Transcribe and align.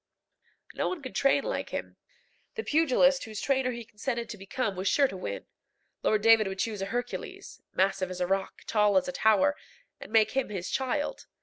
No 0.73 0.87
one 0.89 1.03
could 1.03 1.13
train 1.13 1.43
like 1.43 1.69
him. 1.69 1.95
The 2.55 2.63
pugilist 2.63 3.25
whose 3.25 3.39
trainer 3.39 3.69
he 3.69 3.85
consented 3.85 4.29
to 4.29 4.37
become 4.39 4.75
was 4.75 4.87
sure 4.87 5.07
to 5.07 5.15
win. 5.15 5.45
Lord 6.01 6.23
David 6.23 6.47
would 6.47 6.57
choose 6.57 6.81
a 6.81 6.87
Hercules 6.87 7.61
massive 7.71 8.09
as 8.09 8.19
a 8.19 8.25
rock, 8.25 8.61
tall 8.65 8.97
as 8.97 9.07
a 9.07 9.11
tower 9.11 9.55
and 9.99 10.11
make 10.11 10.31
him 10.31 10.49
his 10.49 10.71
child. 10.71 11.27